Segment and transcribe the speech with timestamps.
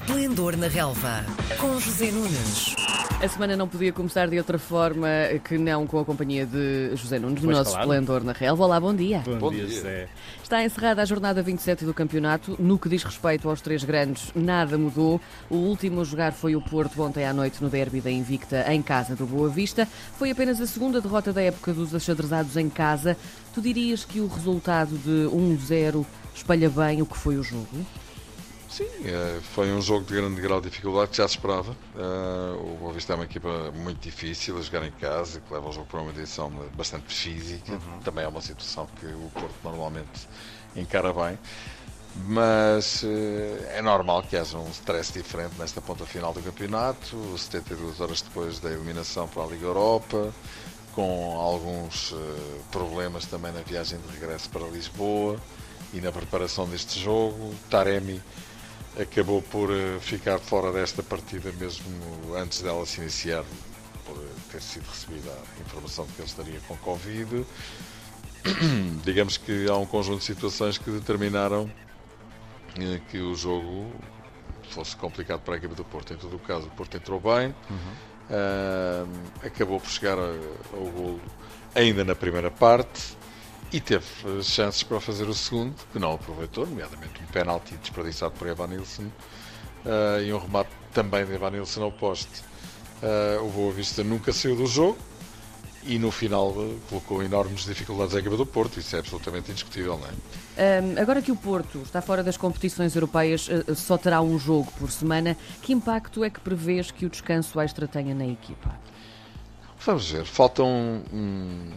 [0.00, 1.24] Esplendor na Relva,
[1.58, 2.74] com José Nunes.
[3.22, 5.06] A semana não podia começar de outra forma
[5.44, 7.84] que não com a companhia de José Nunes, do Pois, nosso claro.
[7.84, 8.64] Esplendor na Relva.
[8.64, 9.22] Olá, bom dia.
[9.26, 9.76] Bom, Bom dia, dia.
[9.76, 10.08] José.
[10.42, 12.56] Está encerrada a jornada 27 do campeonato.
[12.58, 15.20] No que diz respeito aos três grandes, nada mudou.
[15.50, 18.80] O último a jogar foi o Porto ontem à noite no derby da Invicta em
[18.80, 19.86] casa do Boa Vista.
[20.18, 23.16] Foi apenas a segunda derrota da época dos achadrezados em casa.
[23.52, 27.66] Tu dirias que o resultado de 1-0 espalha bem o que foi o jogo?
[28.70, 31.76] Sim, eh, foi um jogo de grande grau de dificuldade que já se esperava.
[31.96, 35.68] Eh, O Boa Vista é uma equipa muito difícil a jogar em casa, que leva
[35.68, 37.80] o jogo para uma edição bastante física.
[38.04, 40.28] Também é uma situação que o Porto normalmente
[40.76, 41.36] encara bem.
[42.26, 48.00] Mas eh, é normal que haja um stress diferente nesta ponta final do campeonato, 72
[48.00, 50.32] horas depois da eliminação para a Liga Europa,
[50.94, 52.14] com alguns
[52.70, 55.40] problemas também na viagem de regresso para Lisboa
[55.92, 57.52] e na preparação deste jogo.
[57.68, 58.20] Taremi
[58.98, 61.84] acabou por eh, ficar fora desta partida mesmo
[62.36, 63.44] antes dela se iniciar,
[64.04, 67.46] por eh, ter sido recebida a informação de que ele estaria com Covid.
[69.04, 71.70] Digamos que há um conjunto de situações que determinaram
[72.78, 73.92] eh, que o jogo
[74.70, 76.12] fosse complicado para a equipa do Porto.
[76.12, 77.52] Em todo o caso, o Porto entrou bem,
[78.30, 79.04] ah,
[79.44, 81.20] acabou por chegar ao golo
[81.74, 83.16] ainda na primeira parte
[83.72, 88.32] e teve eh, chances para fazer o segundo, que não aproveitou, nomeadamente um penalti desperdiçado
[88.32, 89.06] por Evan Nilsson
[89.86, 92.42] ah, e um remate também de Evan Nilsson ao poste.
[93.02, 94.98] Ah, o Boa Vista nunca saiu do jogo
[95.82, 99.98] e no final eh, colocou enormes dificuldades à equipa do Porto, isso é absolutamente indiscutível,
[99.98, 100.80] não é?
[100.82, 104.70] Hum, agora que o Porto está fora das competições europeias, eh, só terá um jogo
[104.78, 105.36] por semana.
[105.62, 108.78] Que impacto é que prevês que o descanso extra tenha na equipa?
[109.82, 111.70] Vamos ver, faltam hum,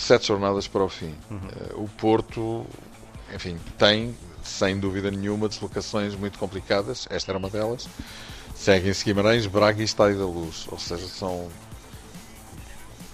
[0.00, 1.14] sete jornadas para o fim.
[1.30, 2.66] Eh, o Porto,
[3.34, 7.06] enfim, tem, sem dúvida nenhuma, deslocações muito complicadas.
[7.10, 7.88] Esta era uma delas.
[8.54, 10.66] Seguem-se Guimarães, Braga e Estádio da Luz.
[10.70, 11.48] Ou seja, são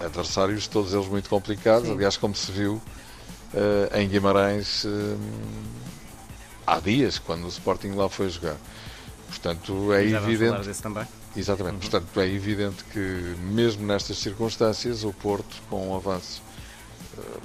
[0.00, 1.88] adversários, todos eles muito complicados.
[1.88, 1.94] Sim.
[1.94, 2.80] Aliás, como se viu
[3.54, 5.16] eh, em Guimarães hum,
[6.66, 8.56] há dias, quando o Sporting lá foi jogar.
[9.28, 10.68] Portanto, é Já evidente.
[11.36, 16.40] Exatamente, portanto é evidente que mesmo nestas circunstâncias o Porto, com um avanço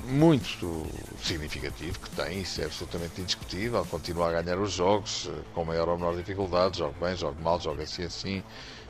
[0.06, 0.86] muito
[1.24, 5.90] significativo que tem, isso é absolutamente indiscutível, continua a ganhar os jogos eh, com maior
[5.90, 8.44] ou menor dificuldade, joga bem, joga mal, joga assim assim,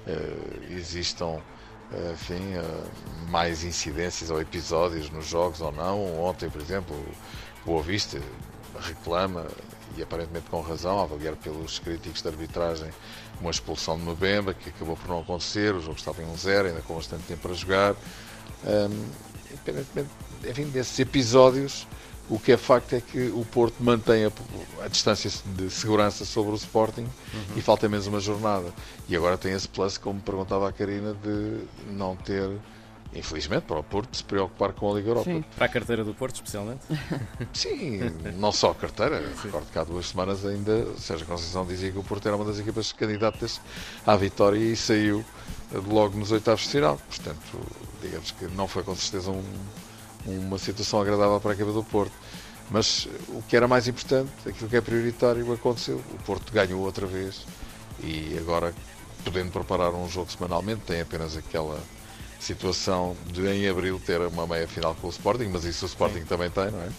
[0.08, 1.42] eh, existam
[1.94, 6.24] eh, enfim, eh, mais incidências ou episódios nos jogos ou não.
[6.24, 8.20] Ontem, por exemplo, o Boa Vista
[8.80, 9.48] reclama,
[9.98, 12.90] e aparentemente com razão, a avaliar pelos críticos de arbitragem,
[13.42, 16.82] uma expulsão de Mbemba, que acabou por não acontecer, o jogo estava em 1-0, ainda
[16.82, 17.96] com bastante tempo para jogar.
[19.52, 20.10] Independentemente,
[20.48, 21.88] enfim, desses episódios,
[22.30, 24.32] o que é facto é que o Porto mantém a,
[24.84, 27.06] a distância de segurança sobre o Sporting
[27.56, 28.74] e falta menos uma jornada.
[29.10, 31.60] E agora tem esse plus, como perguntava a Karina, de
[31.92, 32.50] não ter,
[33.14, 35.30] infelizmente, para o Porto se preocupar com a Liga Europa.
[35.30, 35.44] Sim.
[35.58, 36.80] Para a carteira do Porto, especialmente.
[37.52, 38.00] Sim,
[38.38, 39.22] não só a carteira.
[39.44, 42.60] Recordo que há duas semanas ainda Sérgio Conceição dizia que o Porto era uma das
[42.60, 43.60] equipas candidatas
[44.08, 45.26] à vitória e saiu
[45.88, 46.98] logo nos oitavos de final.
[47.10, 47.60] Portanto,
[48.02, 49.44] digamos que não foi com certeza um-
[50.26, 52.14] uma situação agradável para a equipa do Porto.
[52.70, 56.02] Mas o que era mais importante, aquilo que é prioritário, aconteceu.
[56.14, 57.46] O Porto ganhou outra vez
[58.02, 58.74] e agora,
[59.26, 61.80] podendo preparar um jogo semanalmente, tem apenas aquela
[62.40, 66.24] situação de em abril ter uma meia final com o Sporting, mas isso o Sporting
[66.24, 66.90] também tem, não é?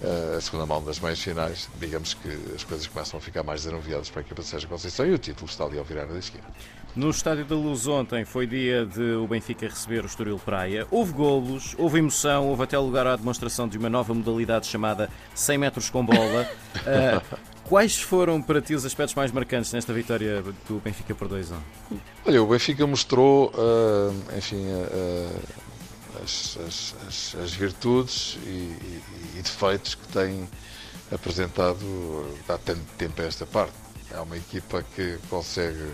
[0.00, 3.62] Uh, a segunda mão das meias finais, digamos que as coisas começam a ficar mais
[3.64, 6.18] desanuviadas para a equipa de Sérgio Conceição e o título está ali ao virar da
[6.18, 6.46] esquerda.
[6.94, 10.86] No Estádio da Luz ontem foi dia de o Benfica receber o Estoril Praia.
[10.90, 15.58] Houve golos, houve emoção, houve até lugar à demonstração de uma nova modalidade chamada 100
[15.58, 16.48] metros com bola.
[16.86, 17.22] Ah,
[17.64, 21.54] quais foram para ti os aspectos mais marcantes nesta vitória do Benfica por 2-1?
[22.24, 25.40] Olha, o Benfica mostrou, uh, enfim, uh,
[26.22, 29.02] as, as- as- as virtudes e, e-
[29.36, 30.48] e defeitos que tem
[31.12, 31.78] apresentado
[32.48, 33.72] há tanto tempo a esta parte.
[34.10, 35.92] É uma equipa que consegue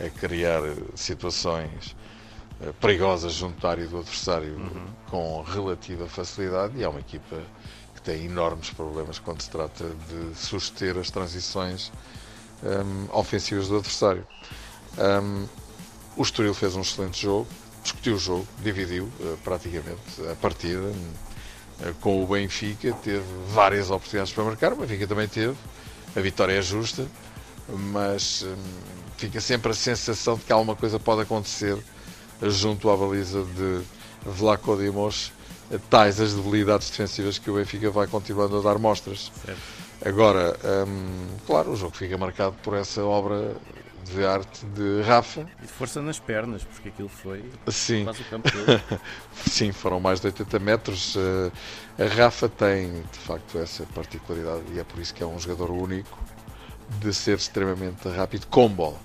[0.00, 0.60] eh, criar
[0.94, 1.96] situações
[2.60, 4.56] eh, perigosas junto à área do adversário
[5.10, 7.36] com relativa facilidade e é uma equipa
[7.94, 11.90] que tem enormes problemas quando se trata de suster as transições
[12.62, 14.26] hum, ofensivas do adversário.
[14.98, 15.46] Hum,
[16.16, 17.46] o Estoril fez um excelente jogo,
[17.82, 20.92] discutiu o jogo, dividiu eh, praticamente a partida
[21.82, 25.56] eh, com o Benfica, teve várias oportunidades para marcar, o Benfica também teve,
[26.16, 27.06] a vitória é justa,
[27.68, 28.56] mas hum,
[29.16, 31.76] fica sempre a sensação de que alguma coisa pode acontecer
[32.42, 33.82] junto à baliza de
[34.24, 35.32] Vlaco Dimos,
[35.90, 39.30] tais as debilidades defensivas que o Benfica vai continuando a dar mostras.
[39.44, 39.60] Certo.
[40.04, 43.56] Agora, hum, claro, o jogo fica marcado por essa obra
[44.08, 45.46] de arte de Rafa.
[45.62, 48.04] E de força nas pernas, porque aquilo foi Sim.
[48.04, 49.00] quase o campo todo.
[49.48, 51.14] Sim, foram mais de 80 metros.
[51.16, 55.38] Eh, A Rafa tem, de facto, essa particularidade e é por isso que é um
[55.38, 56.18] jogador único
[57.00, 58.98] de ser extremamente rápido com bola.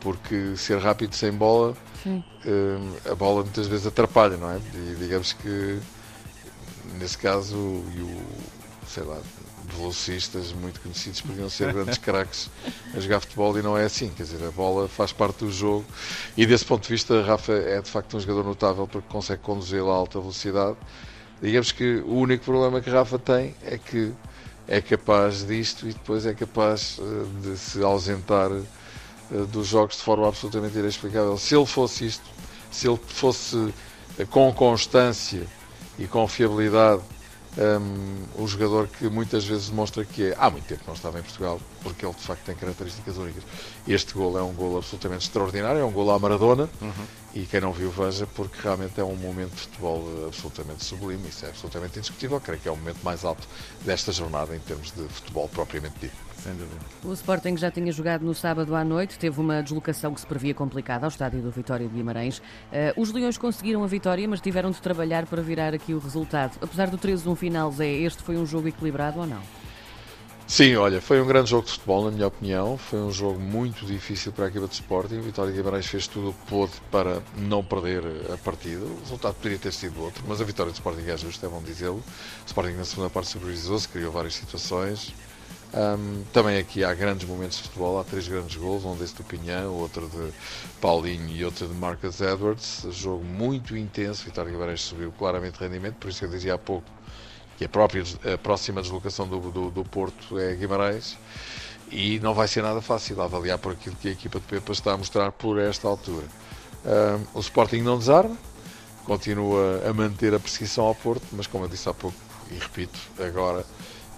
[0.00, 2.24] Porque ser rápido sem bola, Sim.
[2.44, 4.56] eh, a bola muitas vezes atrapalha, não é?
[4.74, 5.78] E digamos que,
[6.98, 7.56] nesse caso,
[7.94, 8.22] e o,
[8.88, 9.18] sei lá,
[9.64, 12.50] velocistas muito conhecidos podiam ser grandes craques
[12.94, 15.84] a jogar futebol e não é assim, quer dizer, a bola faz parte do jogo
[16.36, 19.92] e desse ponto de vista Rafa é de facto um jogador notável porque consegue conduzi-la
[19.92, 20.76] a alta velocidade.
[21.40, 24.12] Digamos que o único problema que Rafa tem é que
[24.68, 28.62] é capaz disto e depois é capaz eh, de se ausentar eh,
[29.50, 31.36] dos jogos de forma absolutamente inexplicável.
[31.36, 32.24] Se ele fosse isto,
[32.70, 33.74] se ele fosse
[34.18, 35.46] eh, com constância
[35.98, 37.02] e com fiabilidade
[37.58, 41.18] um, o jogador que muitas vezes demonstra que é, há muito tempo que não estava
[41.18, 43.42] em Portugal, porque ele de facto tem características únicas.
[43.86, 46.68] Este gol é um gol absolutamente extraordinário, é um gol à Maradona,
[47.34, 51.44] e quem não viu veja, porque realmente é um momento de futebol absolutamente sublime, isso
[51.44, 53.46] é absolutamente indiscutível, creio que é o momento mais alto
[53.82, 56.31] desta jornada em termos de futebol propriamente dito.
[56.42, 56.80] Sem dúvida.
[57.04, 60.52] O Sporting já tinha jogado no sábado à noite, teve uma deslocação que se previa
[60.52, 62.42] complicada ao estádio do Vitória de Guimarães.
[62.72, 66.58] Eh, os Leões conseguiram a vitória, mas tiveram de trabalhar para virar aqui o resultado.
[66.60, 69.40] Apesar do 3-1 final, Zé, este foi um jogo equilibrado ou não?
[70.48, 72.76] Sim, olha, foi um grande jogo de futebol, na minha opinião.
[72.76, 75.18] Foi um jogo muito difícil para a equipa de Sporting.
[75.18, 78.02] O Vitória de Guimarães fez tudo o que pôde para não perder
[78.32, 78.84] a partida.
[78.84, 81.62] O resultado poderia ter sido outro, mas a vitória do Sporting é justa, é bom
[81.62, 82.02] dizê-lo.
[82.42, 85.14] O Sporting na segunda parte superiorizou-se, criou várias situações.
[85.74, 89.24] Ahm, também aqui há grandes momentos de futebol, há três grandes gols, um desse do
[89.24, 90.30] Pinhão, outro de
[90.82, 92.86] Paulinho e outro de Marcus Edwards.
[92.90, 96.86] Jogo muito intenso, Vitória Guimarães subiu claramente rendimento, por isso eu dizia há pouco
[97.56, 98.04] que a, própria,
[98.34, 101.16] a próxima deslocação do, do, do Porto é Guimarães
[101.90, 104.92] e não vai ser nada fácil avaliar por aquilo que a equipa de Pepa está
[104.92, 106.26] a mostrar por esta altura.
[106.84, 108.36] Ahm, o Sporting não desarma,
[109.04, 112.16] continua a manter a perseguição ao Porto, mas como eu disse há pouco
[112.50, 113.64] e repito, agora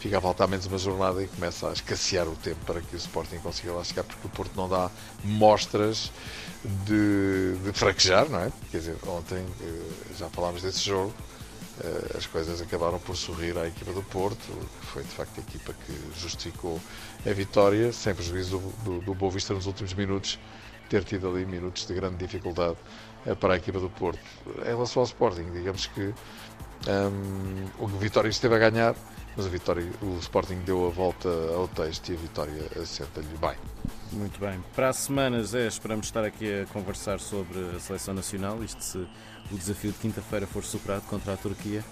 [0.05, 2.99] fica a faltar menos uma jornada e começa a escassear o tempo para que o
[2.99, 4.91] Sporting consiga lá chegar, porque o Porto não dá
[5.25, 6.13] mostras
[6.85, 8.53] de, de fraquejar, não é?
[8.71, 11.11] Quer dizer, ontem eh, já falámos desse jogo,
[11.81, 14.47] eh, as coisas acabaram por sorrir à equipa do Porto,
[14.79, 16.79] que foi de facto a equipa que justificou
[17.25, 20.39] a vitória, sem prejuízo do, do, do Boa Vista nos últimos minutos,
[20.91, 22.77] ter tido ali minutos de grande dificuldade
[23.25, 24.21] eh, para a equipa do Porto.
[24.59, 26.13] Em relação ao Sporting, digamos que
[26.89, 28.95] hum, o Vitória esteve a ganhar,
[29.37, 33.55] mas a Vitória, o Sporting deu a volta ao texto e a Vitória assenta-lhe bem.
[34.13, 34.63] Muito bem.
[34.75, 38.63] Para a semana, Zé, esperamos estar aqui a conversar sobre a seleção nacional.
[38.63, 38.99] Isto se
[39.51, 41.83] o desafio de quinta-feira for superado contra a Turquia.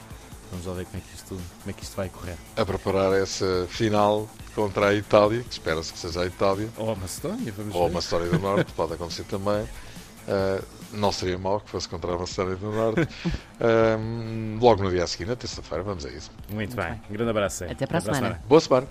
[0.50, 2.36] Vamos lá ver como é que isto, como é que isto vai correr.
[2.56, 6.94] A preparar essa final contra a Itália, que espera-se que seja a Itália, Ou a
[6.94, 7.90] Macedónia, vamos ou ver.
[7.90, 9.66] uma história do Norte, pode acontecer também.
[10.28, 13.08] Uh, não seria mau que fosse contra a Macedónia do Norte.
[13.62, 16.32] Um, logo no dia a seguir, na terça-feira, vamos a isso.
[16.50, 17.00] Muito bem.
[17.08, 17.62] Um grande abraço.
[17.62, 18.42] Até para a semana.
[18.48, 18.88] Boa semana.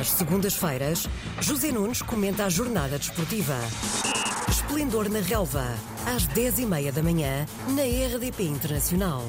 [0.00, 1.06] Às segundas-feiras,
[1.42, 3.58] José Nunes comenta a jornada desportiva.
[4.48, 5.74] Esplendor na relva,
[6.06, 9.22] às 10h30 da manhã, na RDP Internacional.